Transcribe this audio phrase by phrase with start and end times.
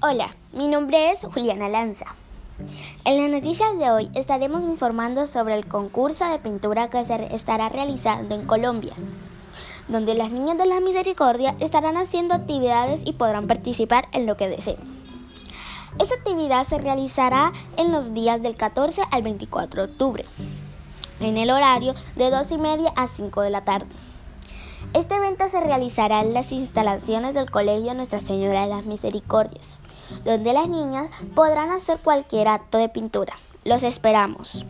[0.00, 2.06] Hola, mi nombre es Juliana Lanza.
[3.04, 7.68] En las noticias de hoy estaremos informando sobre el concurso de pintura que se estará
[7.68, 8.94] realizando en Colombia,
[9.88, 14.48] donde las niñas de la misericordia estarán haciendo actividades y podrán participar en lo que
[14.48, 14.78] deseen.
[15.98, 20.24] Esta actividad se realizará en los días del 14 al 24 de octubre,
[21.20, 23.86] en el horario de 2 y media a 5 de la tarde.
[24.94, 29.78] Este evento se realizará en las instalaciones del Colegio Nuestra Señora de las Misericordias,
[30.22, 33.32] donde las niñas podrán hacer cualquier acto de pintura.
[33.64, 34.66] Los esperamos.